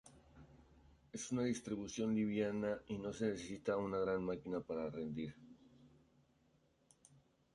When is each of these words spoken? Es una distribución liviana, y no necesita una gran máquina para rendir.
Es 1.13 1.31
una 1.31 1.43
distribución 1.43 2.15
liviana, 2.15 2.79
y 2.87 2.97
no 2.97 3.09
necesita 3.09 3.77
una 3.77 3.99
gran 3.99 4.23
máquina 4.25 4.59
para 4.59 4.89
rendir. 4.89 5.35